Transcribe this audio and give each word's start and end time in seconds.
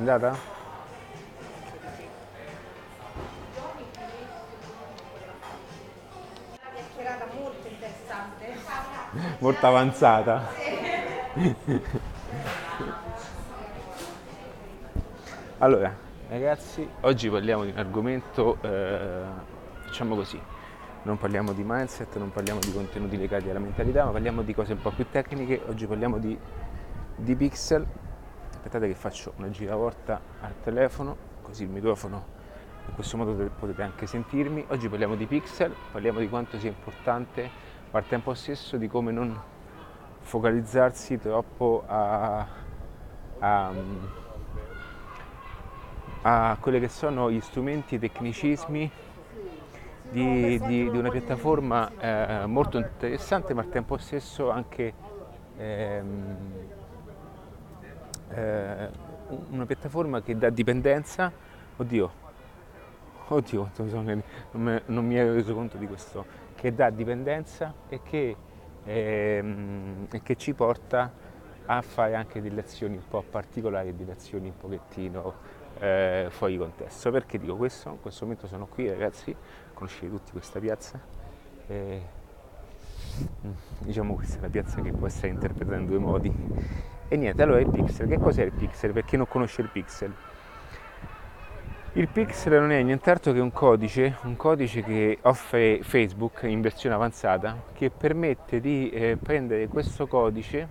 andata? 0.00 0.34
Una 6.58 6.70
chiacchierata 6.74 7.26
molto 7.38 7.68
interessante. 7.68 8.54
Molto 9.38 9.66
avanzata. 9.66 10.48
Allora, 15.58 15.94
ragazzi, 16.30 16.88
oggi 17.00 17.28
parliamo 17.28 17.64
di 17.64 17.70
un 17.70 17.76
argomento, 17.76 18.56
eh, 18.62 19.22
facciamo 19.82 20.14
così, 20.14 20.40
non 21.02 21.18
parliamo 21.18 21.52
di 21.52 21.62
mindset, 21.62 22.16
non 22.16 22.32
parliamo 22.32 22.60
di 22.60 22.72
contenuti 22.72 23.18
legati 23.18 23.50
alla 23.50 23.58
mentalità, 23.58 24.06
ma 24.06 24.12
parliamo 24.12 24.40
di 24.40 24.54
cose 24.54 24.72
un 24.72 24.80
po' 24.80 24.90
più 24.92 25.06
tecniche. 25.10 25.60
Oggi 25.68 25.86
parliamo 25.86 26.16
di, 26.16 26.38
di 27.16 27.36
pixel. 27.36 27.86
Aspettate 28.60 28.88
che 28.88 28.94
faccio 28.94 29.32
una 29.36 29.48
giravolta 29.48 30.20
al 30.42 30.52
telefono, 30.62 31.16
così 31.40 31.62
il 31.62 31.70
microfono 31.70 32.38
in 32.86 32.94
questo 32.94 33.16
modo 33.16 33.32
potete 33.58 33.80
anche 33.80 34.06
sentirmi. 34.06 34.66
Oggi 34.68 34.86
parliamo 34.86 35.14
di 35.14 35.24
pixel, 35.24 35.74
parliamo 35.90 36.18
di 36.18 36.28
quanto 36.28 36.58
sia 36.58 36.68
importante, 36.68 37.50
ma 37.90 37.98
al 37.98 38.06
tempo 38.06 38.34
stesso 38.34 38.76
di 38.76 38.86
come 38.86 39.12
non 39.12 39.34
focalizzarsi 40.18 41.18
troppo 41.18 41.84
a, 41.86 42.46
a, 43.38 43.72
a 46.20 46.56
quelli 46.60 46.80
che 46.80 46.88
sono 46.88 47.30
gli 47.30 47.40
strumenti, 47.40 47.94
i 47.94 47.98
tecnicismi 47.98 48.90
di, 50.10 50.60
di, 50.60 50.90
di 50.90 50.98
una 50.98 51.08
piattaforma 51.08 51.90
eh, 51.98 52.44
molto 52.44 52.76
interessante, 52.76 53.54
ma 53.54 53.62
al 53.62 53.70
tempo 53.70 53.96
stesso 53.96 54.50
anche 54.50 54.92
ehm, 55.56 56.78
eh, 58.34 58.88
una 59.50 59.66
piattaforma 59.66 60.22
che 60.22 60.36
dà 60.36 60.50
dipendenza. 60.50 61.32
Oddio, 61.76 62.10
oddio, 63.28 63.70
non, 63.76 64.22
me, 64.52 64.82
non 64.86 65.06
mi 65.06 65.16
ero 65.16 65.32
reso 65.32 65.54
conto 65.54 65.76
di 65.76 65.86
questo, 65.86 66.24
che 66.54 66.74
dà 66.74 66.90
dipendenza 66.90 67.72
e 67.88 68.00
che, 68.02 68.36
ehm, 68.84 70.06
e 70.10 70.22
che 70.22 70.36
ci 70.36 70.52
porta 70.52 71.12
a 71.66 71.82
fare 71.82 72.16
anche 72.16 72.42
delle 72.42 72.60
azioni 72.60 72.96
un 72.96 73.08
po' 73.08 73.22
particolari, 73.22 73.94
delle 73.94 74.12
azioni 74.12 74.48
un 74.48 74.56
pochettino 74.56 75.34
eh, 75.78 76.26
fuori 76.30 76.56
contesto. 76.56 77.10
Perché 77.10 77.38
dico 77.38 77.56
questo? 77.56 77.88
In 77.90 78.00
questo 78.00 78.24
momento 78.24 78.46
sono 78.46 78.66
qui 78.66 78.88
ragazzi, 78.88 79.34
conoscete 79.72 80.10
tutti 80.10 80.32
questa 80.32 80.58
piazza. 80.58 81.00
E, 81.66 82.02
mm, 83.46 83.50
diciamo 83.78 84.14
questa 84.14 84.36
è 84.36 84.38
una 84.40 84.48
piazza 84.48 84.80
che 84.80 84.92
può 84.92 85.06
essere 85.06 85.28
interpretata 85.28 85.76
in 85.76 85.86
due 85.86 85.98
modi. 85.98 86.32
E 87.12 87.16
niente, 87.16 87.42
allora 87.42 87.58
il 87.58 87.68
pixel, 87.68 88.06
che 88.06 88.20
cos'è 88.20 88.44
il 88.44 88.52
pixel? 88.52 88.92
Per 88.92 89.04
chi 89.04 89.16
non 89.16 89.26
conosce 89.26 89.62
il 89.62 89.68
pixel? 89.68 90.14
Il 91.94 92.06
pixel 92.06 92.60
non 92.60 92.70
è 92.70 92.80
nient'altro 92.82 93.32
che 93.32 93.40
un 93.40 93.50
codice, 93.50 94.18
un 94.22 94.36
codice 94.36 94.84
che 94.84 95.18
offre 95.22 95.80
Facebook 95.82 96.42
in 96.44 96.60
versione 96.60 96.94
avanzata 96.94 97.62
che 97.72 97.90
permette 97.90 98.60
di 98.60 98.90
eh, 98.90 99.18
prendere 99.20 99.66
questo 99.66 100.06
codice 100.06 100.68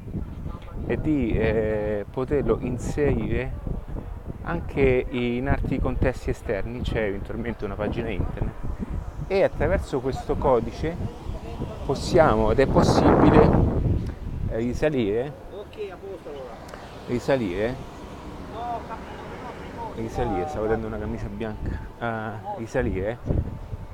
e 0.88 1.02
di 1.02 1.38
eh, 1.38 2.06
poterlo 2.10 2.60
inserire 2.62 3.52
anche 4.44 5.08
in 5.10 5.50
altri 5.50 5.78
contesti 5.82 6.30
esterni, 6.30 6.82
cioè 6.86 7.02
eventualmente 7.02 7.66
una 7.66 7.76
pagina 7.76 8.08
internet 8.08 8.54
e 9.28 9.44
attraverso 9.44 10.00
questo 10.00 10.38
codice 10.38 10.96
possiamo 11.86 12.52
ed 12.52 12.60
è 12.60 12.66
possibile 12.66 13.50
risalire, 14.52 15.48
risalire 17.08 17.98
risalire, 19.96 20.48
stavo 20.48 20.64
vedendo 20.64 20.88
una 20.88 20.98
camicia 20.98 21.28
bianca, 21.28 21.80
uh, 22.00 22.58
risalire 22.58 23.18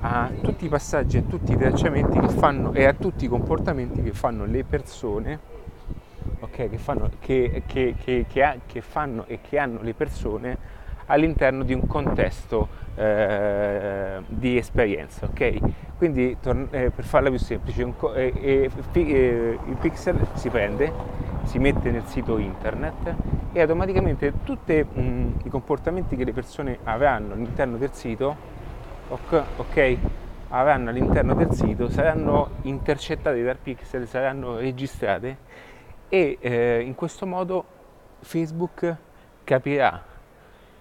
a 0.00 0.30
tutti 0.40 0.66
i 0.66 0.68
passaggi, 0.68 1.18
a 1.18 1.22
tutti 1.22 1.52
i 1.52 1.56
tracciamenti 1.56 2.18
che 2.18 2.28
fanno 2.28 2.72
e 2.72 2.84
a 2.84 2.92
tutti 2.92 3.24
i 3.24 3.28
comportamenti 3.28 4.02
che 4.02 4.12
fanno 4.12 4.44
le 4.44 4.64
persone, 4.64 5.38
okay, 6.40 6.68
che, 6.68 6.78
fanno, 6.78 7.10
che, 7.18 7.62
che, 7.66 7.94
che, 7.96 8.80
fanno 8.80 9.24
e 9.26 9.40
che 9.40 9.58
hanno 9.58 9.80
le 9.82 9.94
persone 9.94 10.74
all'interno 11.06 11.62
di 11.64 11.72
un 11.72 11.86
contesto 11.86 12.68
eh, 12.94 14.20
di 14.28 14.56
esperienza. 14.56 15.26
Okay? 15.26 15.60
Quindi 15.96 16.36
tor- 16.40 16.68
eh, 16.70 16.90
per 16.90 17.04
farla 17.04 17.30
più 17.30 17.38
semplice, 17.38 17.92
co- 17.96 18.12
eh, 18.14 18.32
eh, 18.38 18.70
il 18.92 19.76
pixel 19.80 20.18
si 20.34 20.50
prende, 20.50 20.92
si 21.46 21.58
mette 21.58 21.90
nel 21.90 22.04
sito 22.06 22.38
internet 22.38 23.14
e 23.52 23.60
automaticamente 23.60 24.32
tutti 24.44 24.72
i 24.72 25.48
comportamenti 25.48 26.16
che 26.16 26.24
le 26.24 26.32
persone 26.32 26.78
avranno 26.84 27.34
all'interno 27.34 27.76
del 27.76 27.92
sito, 27.92 28.36
ok, 29.08 29.96
avranno 30.48 30.90
all'interno 30.90 31.34
del 31.34 31.52
sito 31.52 31.88
saranno 31.88 32.50
intercettate 32.62 33.42
dal 33.42 33.56
pixel, 33.56 34.06
saranno 34.06 34.58
registrate 34.58 35.38
e 36.08 36.38
eh, 36.40 36.82
in 36.84 36.94
questo 36.94 37.26
modo 37.26 37.64
Facebook 38.20 38.96
capirà 39.42 40.02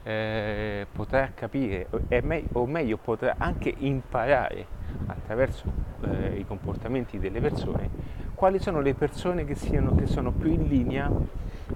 eh, 0.04 0.86
potrà 0.92 1.32
capire 1.34 1.88
me- 2.22 2.44
o 2.52 2.66
meglio 2.68 2.98
potrà 2.98 3.36
anche 3.38 3.74
imparare 3.76 4.66
attraverso 5.08 5.64
eh, 6.02 6.38
i 6.38 6.46
comportamenti 6.46 7.18
delle 7.18 7.40
persone 7.40 7.90
quali 8.36 8.60
sono 8.60 8.82
le 8.82 8.94
persone 8.94 9.46
che, 9.46 9.56
siano, 9.56 9.96
che 9.96 10.06
sono 10.06 10.32
più 10.32 10.52
in 10.52 10.68
linea 10.68 11.10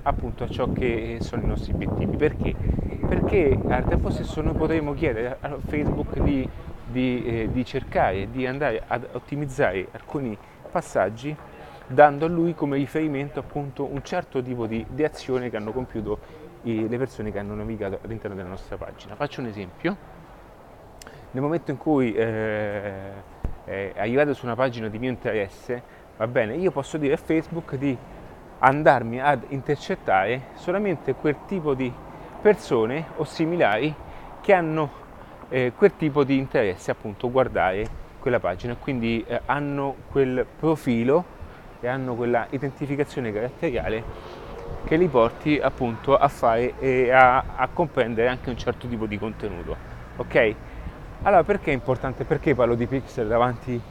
appunto 0.04 0.44
a 0.44 0.50
ciò 0.50 0.72
che 0.72 1.18
sono 1.22 1.42
i 1.42 1.48
nostri 1.48 1.74
obiettivi 1.74 2.16
perché? 2.16 2.54
perché 3.08 3.58
al 3.70 3.86
tempo 3.86 4.12
stesso 4.12 4.42
noi 4.42 4.54
potremo 4.54 4.94
chiedere 4.94 5.38
a 5.40 5.58
Facebook 5.66 6.20
di, 6.20 6.48
di, 6.86 7.26
eh, 7.26 7.50
di 7.52 7.66
cercare 7.66 8.30
di 8.30 8.46
andare 8.46 8.84
ad 8.86 9.08
ottimizzare 9.14 9.88
alcuni 9.92 10.38
passaggi 10.70 11.36
dando 11.88 12.26
a 12.26 12.30
lui 12.30 12.54
come 12.54 12.78
riferimento 12.78 13.40
appunto 13.40 13.86
un 13.86 14.04
certo 14.04 14.44
tipo 14.44 14.68
di, 14.68 14.86
di 14.88 15.04
azione 15.04 15.50
che 15.50 15.58
hanno 15.58 15.72
compiuto 15.72 16.20
le 16.62 16.98
persone 16.98 17.32
che 17.32 17.40
hanno 17.40 17.56
navigato 17.56 18.00
all'interno 18.04 18.36
della 18.36 18.50
nostra 18.50 18.76
pagina. 18.78 19.16
Faccio 19.16 19.40
un 19.40 19.48
esempio. 19.48 19.96
Nel 21.32 21.42
momento 21.42 21.72
in 21.72 21.78
cui 21.78 22.14
eh, 22.14 23.12
eh, 23.66 23.94
arrivato 23.96 24.34
su 24.34 24.46
una 24.46 24.56
pagina 24.56 24.88
di 24.90 25.00
mio 25.00 25.10
interesse, 25.10 25.82
va 26.20 26.28
bene, 26.28 26.56
io 26.56 26.70
posso 26.72 26.98
dire 26.98 27.14
a 27.14 27.18
Facebook 27.18 27.76
di 27.76 27.98
andarmi 28.60 29.22
ad 29.22 29.46
intercettare 29.50 30.48
solamente 30.56 31.14
quel 31.14 31.38
tipo 31.48 31.74
di 31.74 31.92
persone 32.42 33.06
o 33.16 33.24
similari 33.24 33.94
che 34.42 34.54
hanno 34.54 34.92
eh, 35.48 35.72
quel 35.78 35.96
tipo 35.96 36.26
di 36.26 36.38
interesse, 36.38 36.92
appunto 36.92 37.32
guardare 37.32 37.88
quella 38.20 38.42
pagina, 38.42 38.76
quindi 38.76 39.24
eh, 39.26 39.40
hanno 39.46 39.96
quel 40.12 40.46
profilo 40.60 41.24
e 41.80 41.88
hanno 41.88 42.16
quella 42.16 42.48
identificazione 42.50 43.32
caratteriale 43.32 44.04
che 44.84 44.98
li 44.98 45.08
porti 45.08 45.58
appunto 45.58 46.18
a 46.18 46.28
fare 46.28 46.74
e 46.80 47.12
a, 47.12 47.46
a 47.56 47.70
comprendere 47.72 48.28
anche 48.28 48.50
un 48.50 48.58
certo 48.58 48.90
tipo 48.90 49.06
di 49.06 49.18
contenuto. 49.18 49.74
Ok? 50.18 50.56
Allora 51.22 51.44
perché 51.46 51.72
è 51.72 51.74
importante? 51.74 52.26
Perché 52.26 52.54
parlo 52.56 52.76
di 52.76 52.88
pixel 52.88 53.30
davanti 53.30 53.82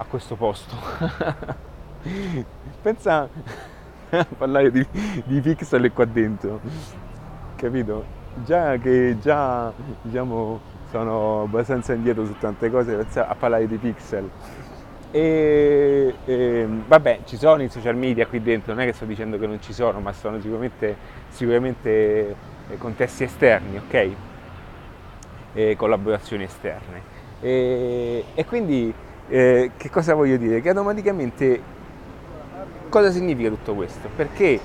a 0.00 0.04
questo 0.08 0.34
posto? 0.34 0.74
Pensa 2.82 3.28
a 4.10 4.26
parlare 4.36 4.70
di, 4.70 4.84
di 5.24 5.40
pixel 5.40 5.92
qua 5.92 6.06
dentro, 6.06 6.60
capito? 7.56 8.18
Già 8.44 8.78
che 8.78 9.18
già 9.20 9.72
diciamo 10.02 10.60
sono 10.90 11.42
abbastanza 11.42 11.92
indietro 11.92 12.24
su 12.24 12.36
tante 12.38 12.70
cose, 12.70 12.96
pensa 12.96 13.28
a 13.28 13.34
parlare 13.34 13.66
di 13.68 13.76
pixel. 13.76 14.28
E, 15.12 16.14
e, 16.24 16.68
vabbè, 16.86 17.20
ci 17.24 17.36
sono 17.36 17.62
i 17.62 17.68
social 17.68 17.96
media 17.96 18.26
qui 18.26 18.42
dentro, 18.42 18.72
non 18.72 18.82
è 18.82 18.86
che 18.86 18.92
sto 18.92 19.04
dicendo 19.04 19.38
che 19.38 19.46
non 19.46 19.60
ci 19.60 19.72
sono, 19.72 20.00
ma 20.00 20.12
sono 20.12 20.40
sicuramente, 20.40 20.96
sicuramente 21.28 22.34
eh, 22.68 22.78
contesti 22.78 23.24
esterni, 23.24 23.76
ok? 23.76 24.10
E 25.52 25.76
collaborazioni 25.76 26.44
esterne. 26.44 27.18
E, 27.40 28.24
e 28.34 28.44
quindi 28.44 28.92
eh, 29.30 29.70
che 29.76 29.90
cosa 29.90 30.14
voglio 30.14 30.36
dire? 30.36 30.60
Che 30.60 30.68
automaticamente 30.68 31.62
cosa 32.88 33.10
significa 33.12 33.48
tutto 33.48 33.74
questo? 33.74 34.08
Perché 34.14 34.60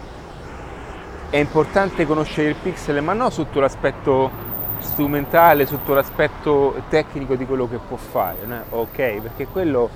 è 1.29 1.37
importante 1.37 2.05
conoscere 2.05 2.49
il 2.49 2.55
pixel, 2.55 3.01
ma 3.03 3.13
non 3.13 3.31
sotto 3.31 3.59
l'aspetto 3.59 4.53
strumentale, 4.79 5.65
sotto 5.67 5.93
l'aspetto 5.93 6.81
tecnico 6.89 7.35
di 7.35 7.45
quello 7.45 7.69
che 7.69 7.77
può 7.77 7.97
fare, 7.97 8.37
no? 8.45 8.63
ok? 8.69 9.21
Perché 9.21 9.45
quello 9.45 9.89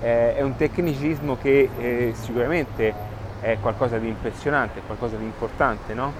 eh, 0.00 0.36
è 0.36 0.42
un 0.42 0.56
tecnicismo 0.56 1.36
che 1.40 1.68
eh, 1.78 2.12
sicuramente 2.14 2.94
è 3.40 3.58
qualcosa 3.60 3.98
di 3.98 4.08
impressionante, 4.08 4.80
qualcosa 4.84 5.16
di 5.16 5.24
importante, 5.24 5.92
no? 5.92 6.12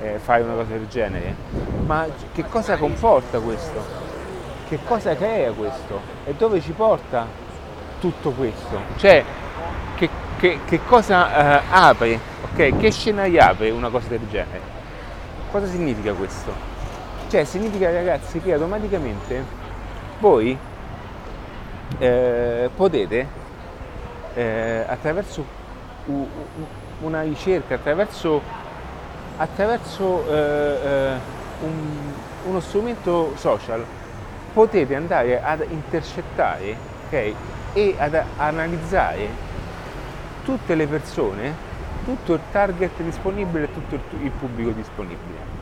eh, 0.00 0.18
fare 0.18 0.42
una 0.42 0.54
cosa 0.54 0.70
del 0.72 0.88
genere. 0.88 1.34
Ma 1.84 2.06
che 2.32 2.44
cosa 2.48 2.76
comporta 2.78 3.38
questo? 3.40 4.00
Che 4.68 4.78
cosa 4.86 5.14
crea 5.14 5.52
questo? 5.52 6.00
E 6.24 6.32
dove 6.34 6.60
ci 6.60 6.72
porta 6.72 7.41
tutto 8.02 8.30
questo? 8.32 8.80
Cioè, 8.96 9.24
che, 9.94 10.08
che, 10.36 10.58
che 10.64 10.80
cosa 10.84 11.60
eh, 11.60 11.62
apre? 11.70 12.18
Okay? 12.52 12.76
Che 12.76 12.90
scenari 12.90 13.38
apre 13.38 13.70
una 13.70 13.90
cosa 13.90 14.08
del 14.08 14.26
genere? 14.28 14.60
Cosa 15.52 15.66
significa 15.68 16.12
questo? 16.12 16.52
Cioè 17.28 17.44
significa 17.44 17.92
ragazzi 17.92 18.40
che 18.40 18.52
automaticamente 18.52 19.44
voi 20.18 20.58
eh, 21.98 22.70
potete 22.74 23.26
eh, 24.34 24.84
attraverso 24.88 25.44
una 27.02 27.22
ricerca, 27.22 27.76
attraverso, 27.76 28.42
attraverso 29.36 30.24
eh, 30.28 30.34
eh, 30.34 31.12
un, 31.60 32.12
uno 32.46 32.58
strumento 32.58 33.34
social, 33.36 33.84
potete 34.52 34.96
andare 34.96 35.40
ad 35.40 35.64
intercettare 35.70 36.76
okay, 37.06 37.34
e 37.72 37.94
ad 37.98 38.20
analizzare 38.36 39.50
tutte 40.44 40.74
le 40.74 40.86
persone, 40.86 41.54
tutto 42.04 42.34
il 42.34 42.40
target 42.50 43.00
disponibile 43.02 43.64
e 43.64 43.72
tutto 43.72 43.94
il, 43.94 44.30
pubblico 44.30 44.70
disponibile. 44.70 45.60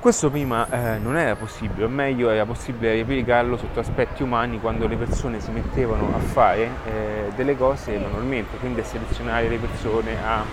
Questo 0.00 0.30
prima 0.30 0.68
eh, 0.70 0.98
non 0.98 1.16
era 1.16 1.34
possibile, 1.34 1.84
o 1.84 1.88
meglio 1.88 2.30
era 2.30 2.46
possibile 2.46 2.94
replicarlo 2.94 3.56
sotto 3.56 3.80
aspetti 3.80 4.22
umani 4.22 4.60
quando 4.60 4.86
le 4.86 4.96
persone 4.96 5.40
si 5.40 5.50
mettevano 5.50 6.14
a 6.14 6.20
fare 6.20 6.70
eh, 6.84 7.32
delle 7.34 7.56
cose 7.56 7.98
manualmente, 7.98 8.56
quindi 8.58 8.80
a 8.80 8.84
selezionare 8.84 9.48
le 9.48 9.56
persone, 9.56 10.16
a, 10.24 10.44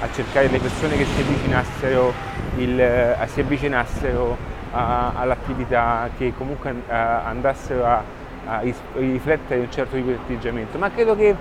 a 0.00 0.12
cercare 0.12 0.48
le 0.48 0.58
persone 0.58 0.96
che 0.96 1.04
si 1.04 1.20
avvicinassero, 1.20 2.12
il, 2.58 2.80
eh, 2.80 3.26
si 3.26 3.40
avvicinassero 3.40 4.36
a, 4.70 5.12
all'attività, 5.16 6.08
che 6.16 6.32
comunque 6.36 6.70
eh, 6.70 6.94
andassero 6.94 7.84
a, 7.84 8.02
a 8.46 8.62
riflettere 8.94 9.60
un 9.60 9.70
certo 9.70 9.96
tipo 9.96 10.08
di 10.08 10.14
atteggiamento. 10.14 10.78
Ma 10.78 10.90
credo 10.90 11.14
che 11.14 11.34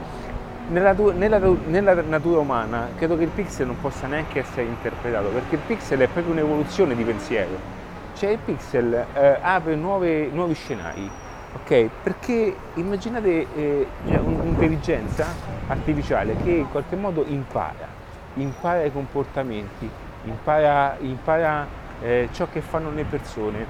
nella, 0.70 0.94
nella, 0.94 1.40
nella, 1.68 2.02
natura 2.02 2.40
umana 2.40 2.90
credo 2.98 3.16
che 3.18 3.24
il 3.24 3.30
pixel 3.30 3.68
non 3.68 3.80
possa 3.80 4.08
neanche 4.08 4.40
essere 4.40 4.64
interpretato, 4.64 5.28
perché 5.30 5.56
il 5.56 5.62
pixel 5.66 6.00
è 6.00 6.08
proprio 6.08 6.34
un'evoluzione 6.34 6.96
di 6.96 7.04
pensiero. 7.04 7.84
Cioè 8.16 8.32
il 8.32 8.40
pixel 8.44 9.06
eh, 9.14 9.38
apre 9.42 9.76
nuove, 9.76 10.30
nuovi 10.32 10.54
scenari, 10.54 11.10
ok? 11.56 11.90
Perché 12.02 12.56
immaginate 12.76 13.48
eh, 13.56 13.88
cioè, 14.08 14.18
un'intelligenza 14.18 15.28
artificiale 15.68 16.36
che 16.44 16.52
in 16.52 16.70
qualche 16.70 16.96
modo 16.96 17.26
impara, 17.28 17.88
impara 18.36 18.84
i 18.84 18.92
comportamenti, 18.92 19.90
impara, 20.24 20.96
impara 21.00 21.68
eh, 22.02 22.30
ciò 22.32 22.48
che 22.52 22.62
fanno 22.62 22.90
le 22.92 23.04
persone, 23.04 23.66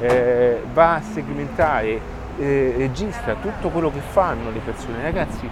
eh, 0.00 0.62
va 0.72 0.94
a 0.94 1.00
segmentare 1.02 2.00
eh, 2.40 2.74
registra 2.78 3.34
tutto 3.34 3.68
quello 3.68 3.92
che 3.92 4.00
fanno 4.00 4.50
le 4.50 4.60
persone. 4.64 5.02
Ragazzi, 5.02 5.48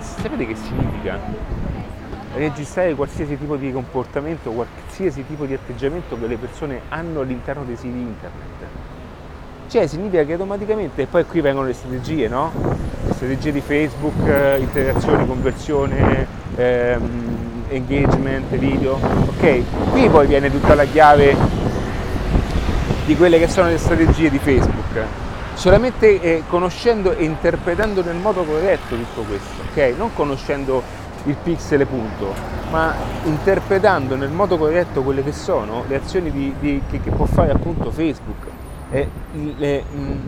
sapete 0.00 0.46
che 0.46 0.54
significa? 0.54 1.18
Registrare 2.34 2.94
qualsiasi 2.94 3.36
tipo 3.36 3.56
di 3.56 3.72
comportamento, 3.72 4.52
qualsiasi 4.52 5.26
tipo 5.26 5.44
di 5.44 5.54
atteggiamento 5.54 6.16
che 6.18 6.26
le 6.28 6.36
persone 6.36 6.82
hanno 6.88 7.20
all'interno 7.20 7.64
dei 7.64 7.74
siti 7.74 7.98
internet. 7.98 8.38
Cioè 9.66 9.86
significa 9.88 10.22
che 10.24 10.32
automaticamente, 10.32 11.02
e 11.02 11.06
poi 11.06 11.24
qui 11.26 11.40
vengono 11.40 11.66
le 11.66 11.72
strategie, 11.72 12.28
no? 12.28 12.52
Le 13.06 13.14
strategie 13.14 13.52
di 13.52 13.60
Facebook, 13.60 14.26
eh, 14.26 14.58
interazione, 14.60 15.26
conversione, 15.26 16.26
ehm, 16.54 17.64
engagement, 17.68 18.56
video. 18.56 18.94
Ok, 18.94 19.62
qui 19.90 20.08
poi 20.08 20.26
viene 20.26 20.50
tutta 20.50 20.74
la 20.74 20.84
chiave 20.84 21.36
di 23.06 23.16
quelle 23.16 23.38
che 23.40 23.48
sono 23.48 23.68
le 23.68 23.78
strategie 23.78 24.30
di 24.30 24.38
Facebook 24.38 25.28
solamente 25.60 26.18
eh, 26.22 26.42
conoscendo 26.48 27.14
e 27.14 27.22
interpretando 27.22 28.02
nel 28.02 28.16
modo 28.16 28.44
corretto 28.44 28.96
tutto 28.96 29.24
questo, 29.24 29.60
ok? 29.68 29.94
Non 29.94 30.10
conoscendo 30.14 30.82
il 31.24 31.36
pixel 31.36 31.86
punto, 31.86 32.32
ma 32.70 32.94
interpretando 33.24 34.16
nel 34.16 34.30
modo 34.30 34.56
corretto 34.56 35.02
quelle 35.02 35.22
che 35.22 35.32
sono 35.32 35.84
le 35.86 35.96
azioni 35.96 36.30
di, 36.30 36.54
di, 36.58 36.80
che, 36.88 37.02
che, 37.02 37.10
può 37.10 37.26
fare 37.26 37.52
appunto 37.52 37.90
Facebook. 37.90 38.46
E, 38.88 39.06
le, 39.58 39.82
mh, 39.82 40.00
mm, 40.00 40.18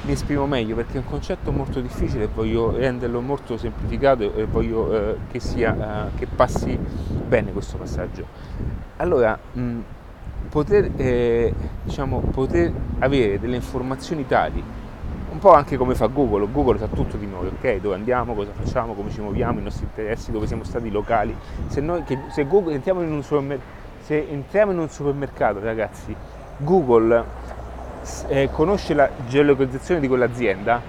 mi 0.00 0.12
esprimo 0.12 0.46
meglio 0.46 0.76
perché 0.76 0.94
è 0.94 0.96
un 0.96 1.10
concetto 1.10 1.52
molto 1.52 1.80
difficile 1.82 2.24
e 2.24 2.28
voglio 2.32 2.74
renderlo 2.74 3.20
molto 3.20 3.58
semplificato 3.58 4.34
e 4.34 4.46
voglio 4.46 4.94
eh, 4.94 5.16
che, 5.30 5.40
sia, 5.40 6.06
eh, 6.06 6.16
che 6.16 6.26
passi 6.26 6.74
bene 6.74 7.52
questo 7.52 7.76
passaggio. 7.76 8.24
Allora, 8.96 9.38
mh, 9.52 9.60
mm, 9.60 9.80
poter, 10.48 10.90
eh, 10.96 11.52
diciamo, 11.82 12.20
poter 12.20 12.72
avere 12.98 13.38
delle 13.38 13.56
informazioni 13.56 14.26
tali, 14.26 14.62
un 15.30 15.38
po' 15.38 15.52
anche 15.52 15.76
come 15.76 15.94
fa 15.94 16.06
Google, 16.06 16.48
Google 16.50 16.78
sa 16.78 16.86
tutto 16.86 17.16
di 17.16 17.26
noi, 17.26 17.48
ok? 17.48 17.80
Dove 17.80 17.96
andiamo, 17.96 18.34
cosa 18.34 18.52
facciamo, 18.52 18.94
come 18.94 19.10
ci 19.10 19.20
muoviamo, 19.20 19.58
i 19.58 19.62
nostri 19.62 19.84
interessi, 19.84 20.30
dove 20.30 20.46
siamo 20.46 20.62
stati 20.62 20.90
locali. 20.90 21.34
Se, 21.66 21.80
noi, 21.80 22.04
che, 22.04 22.18
se 22.30 22.46
Google, 22.46 22.74
entriamo 22.74 23.02
in 23.02 23.12
un 23.12 23.22
se 24.04 24.28
entriamo 24.28 24.70
in 24.70 24.78
un 24.78 24.88
supermercato, 24.88 25.60
ragazzi, 25.60 26.14
Google 26.58 27.24
eh, 28.28 28.50
conosce 28.52 28.94
la 28.94 29.08
geolocalizzazione 29.26 30.00
di 30.00 30.08
quell'azienda, 30.08 30.80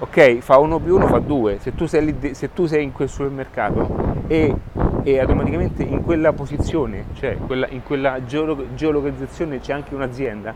ok? 0.00 0.38
Fa 0.38 0.58
uno 0.58 0.78
più 0.78 0.96
uno, 0.96 1.06
fa 1.06 1.20
due. 1.20 1.58
Se 1.60 1.74
tu 1.74 1.86
sei, 1.86 2.04
lì, 2.04 2.34
se 2.34 2.52
tu 2.52 2.66
sei 2.66 2.82
in 2.82 2.92
quel 2.92 3.08
supermercato 3.08 4.24
e 4.26 4.54
e 5.02 5.18
automaticamente 5.18 5.82
in 5.82 6.02
quella 6.02 6.32
posizione, 6.32 7.06
cioè 7.14 7.36
quella, 7.36 7.66
in 7.68 7.82
quella 7.82 8.24
geolocalizzazione 8.24 9.60
c'è 9.60 9.72
anche 9.72 9.94
un'azienda, 9.94 10.54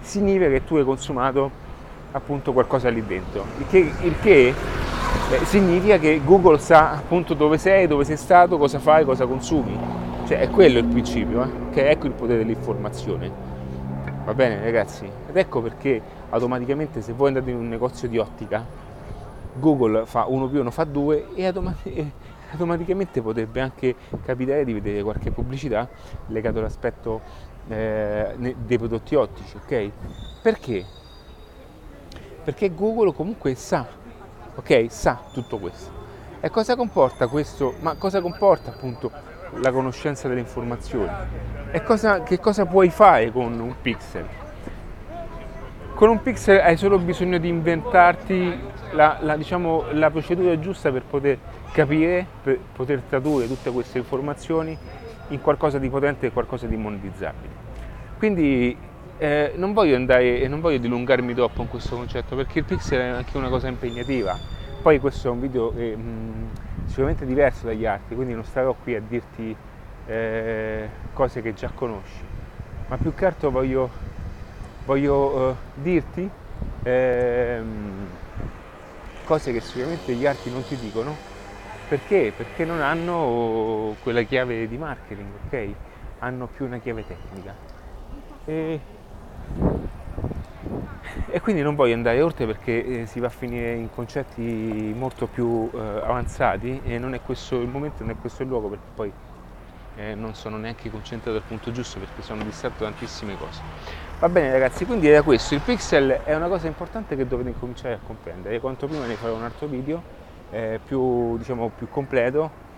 significa 0.00 0.48
che 0.48 0.64
tu 0.64 0.76
hai 0.76 0.84
consumato 0.84 1.68
appunto 2.12 2.52
qualcosa 2.52 2.88
lì 2.88 3.04
dentro. 3.04 3.44
Il 3.58 3.66
che, 3.68 3.92
il 4.02 4.14
che 4.20 4.48
eh, 4.48 5.44
significa 5.44 5.98
che 5.98 6.20
Google 6.24 6.58
sa 6.58 6.92
appunto 6.92 7.34
dove 7.34 7.58
sei, 7.58 7.86
dove 7.86 8.04
sei 8.04 8.16
stato, 8.16 8.58
cosa 8.58 8.78
fai, 8.78 9.04
cosa 9.04 9.26
consumi. 9.26 9.78
Cioè 10.26 10.38
è 10.38 10.50
quello 10.50 10.78
il 10.78 10.84
principio, 10.84 11.42
eh? 11.42 11.48
che 11.72 11.88
ecco 11.88 12.06
il 12.06 12.12
potere 12.12 12.38
dell'informazione. 12.38 13.48
Va 14.24 14.34
bene 14.34 14.62
ragazzi? 14.62 15.08
Ed 15.28 15.36
ecco 15.36 15.60
perché 15.60 16.00
automaticamente 16.30 17.00
se 17.00 17.12
voi 17.12 17.28
andate 17.28 17.50
in 17.50 17.56
un 17.56 17.68
negozio 17.68 18.06
di 18.06 18.18
ottica, 18.18 18.64
Google 19.54 20.06
fa 20.06 20.26
1 20.28 20.46
più 20.46 20.60
1 20.60 20.70
fa 20.70 20.84
2 20.84 21.28
e 21.34 21.46
automaticamente 21.46 22.28
automaticamente 22.52 23.22
potrebbe 23.22 23.60
anche 23.60 23.94
capitare 24.24 24.64
di 24.64 24.72
vedere 24.72 25.02
qualche 25.02 25.30
pubblicità 25.30 25.88
legata 26.28 26.58
all'aspetto 26.58 27.20
eh, 27.68 28.54
dei 28.56 28.78
prodotti 28.78 29.14
ottici, 29.14 29.56
ok? 29.56 29.90
Perché? 30.42 30.84
Perché 32.44 32.74
Google 32.74 33.12
comunque 33.12 33.54
sa, 33.54 33.86
ok? 34.54 34.86
Sa 34.88 35.20
tutto 35.32 35.58
questo. 35.58 35.98
E 36.40 36.48
cosa 36.50 36.74
comporta 36.74 37.26
questo? 37.26 37.74
Ma 37.80 37.94
cosa 37.94 38.20
comporta 38.20 38.70
appunto 38.70 39.10
la 39.56 39.70
conoscenza 39.70 40.26
delle 40.26 40.40
informazioni? 40.40 41.10
E 41.70 41.82
cosa, 41.82 42.22
che 42.22 42.40
cosa 42.40 42.64
puoi 42.64 42.88
fare 42.88 43.30
con 43.30 43.58
un 43.60 43.74
pixel? 43.80 44.26
Con 45.94 46.08
un 46.08 46.22
pixel 46.22 46.60
hai 46.60 46.78
solo 46.78 46.98
bisogno 46.98 47.36
di 47.36 47.48
inventarti 47.48 48.58
la, 48.92 49.18
la, 49.20 49.36
diciamo, 49.36 49.84
la 49.92 50.10
procedura 50.10 50.58
giusta 50.58 50.90
per 50.90 51.02
poter 51.02 51.38
capire, 51.72 52.26
per 52.42 52.58
poter 52.74 53.02
tradurre 53.08 53.46
tutte 53.46 53.70
queste 53.70 53.98
informazioni 53.98 54.76
in 55.28 55.40
qualcosa 55.40 55.78
di 55.78 55.88
potente 55.88 56.26
e 56.26 56.30
qualcosa 56.32 56.66
di 56.66 56.76
monetizzabile. 56.76 57.52
Quindi 58.18 58.76
eh, 59.18 59.52
non 59.56 59.72
voglio 59.72 59.96
andare 59.96 60.46
non 60.48 60.60
voglio 60.60 60.78
dilungarmi 60.78 61.34
troppo 61.34 61.62
in 61.62 61.68
questo 61.68 61.94
concetto 61.96 62.36
perché 62.36 62.60
il 62.60 62.64
pixel 62.64 63.00
è 63.00 63.04
anche 63.04 63.36
una 63.36 63.48
cosa 63.48 63.68
impegnativa. 63.68 64.36
Poi 64.82 64.98
questo 64.98 65.28
è 65.28 65.30
un 65.30 65.40
video 65.40 65.72
eh, 65.76 65.94
mh, 65.94 66.48
sicuramente 66.86 67.26
diverso 67.26 67.66
dagli 67.66 67.84
altri, 67.84 68.14
quindi 68.14 68.34
non 68.34 68.44
starò 68.44 68.74
qui 68.82 68.94
a 68.94 69.00
dirti 69.06 69.54
eh, 70.06 70.88
cose 71.12 71.42
che 71.42 71.52
già 71.54 71.70
conosci, 71.74 72.24
ma 72.88 72.96
più 72.96 73.14
che 73.14 73.26
altro 73.26 73.50
voglio, 73.50 73.90
voglio 74.86 75.50
eh, 75.50 75.54
dirti 75.74 76.28
ehm, 76.82 78.06
cose 79.30 79.52
che 79.52 79.60
sicuramente 79.60 80.12
gli 80.14 80.26
altri 80.26 80.50
non 80.50 80.64
ti 80.64 80.76
dicono 80.76 81.14
perché? 81.88 82.32
Perché 82.36 82.64
non 82.64 82.80
hanno 82.80 83.94
quella 84.02 84.22
chiave 84.22 84.66
di 84.66 84.76
marketing, 84.76 85.28
ok? 85.46 85.68
Hanno 86.18 86.48
più 86.48 86.66
una 86.66 86.78
chiave 86.78 87.04
tecnica. 87.06 87.54
E, 88.44 88.80
e 91.30 91.40
quindi 91.40 91.62
non 91.62 91.76
voglio 91.76 91.94
andare 91.94 92.20
oltre 92.22 92.44
perché 92.46 93.02
eh, 93.02 93.06
si 93.06 93.20
va 93.20 93.28
a 93.28 93.30
finire 93.30 93.74
in 93.74 93.88
concetti 93.94 94.92
molto 94.96 95.26
più 95.26 95.70
eh, 95.72 95.78
avanzati 95.78 96.80
e 96.84 96.98
non 96.98 97.14
è 97.14 97.20
questo 97.20 97.60
il 97.60 97.68
momento, 97.68 98.02
non 98.02 98.10
è 98.10 98.16
questo 98.20 98.42
il 98.42 98.48
luogo 98.48 98.68
perché 98.68 98.84
poi 98.94 99.12
eh, 100.00 100.14
non 100.14 100.34
sono 100.34 100.56
neanche 100.56 100.90
concentrato 100.90 101.36
al 101.36 101.42
punto 101.42 101.70
giusto 101.70 101.98
perché 101.98 102.22
sono 102.22 102.42
distratto 102.42 102.84
da 102.84 102.90
tantissime 102.90 103.36
cose. 103.36 103.60
Va 104.18 104.28
bene 104.28 104.52
ragazzi, 104.52 104.84
quindi 104.86 105.08
era 105.08 105.22
questo, 105.22 105.54
il 105.54 105.60
pixel 105.60 106.22
è 106.24 106.34
una 106.34 106.48
cosa 106.48 106.66
importante 106.66 107.16
che 107.16 107.26
dovete 107.26 107.54
cominciare 107.58 107.94
a 107.94 107.98
comprendere, 108.04 108.60
quanto 108.60 108.86
prima 108.86 109.06
ne 109.06 109.14
farò 109.14 109.34
un 109.34 109.44
altro 109.44 109.66
video 109.66 110.02
eh, 110.50 110.80
più, 110.84 111.36
diciamo, 111.36 111.70
più 111.76 111.88
completo 111.88 112.68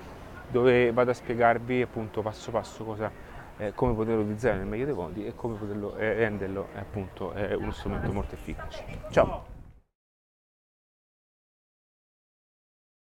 dove 0.49 0.93
vado 0.93 1.11
a 1.11 1.15
spiegarvi 1.15 1.83
appunto 1.83 2.21
passo 2.21 2.51
passo 2.51 2.85
cosa, 2.85 3.11
eh, 3.57 3.73
come 3.75 3.95
poterlo 3.95 4.21
utilizzare 4.21 4.57
nel 4.57 4.67
meglio 4.67 4.85
dei 4.85 4.95
modi 4.95 5.27
e 5.27 5.35
come 5.35 5.57
poterlo 5.57 5.97
eh, 5.97 6.15
renderlo 6.15 6.69
appunto 6.75 7.33
uno 7.35 7.73
strumento 7.73 8.13
molto 8.13 8.35
efficace. 8.35 8.85
Ciao! 9.11 9.52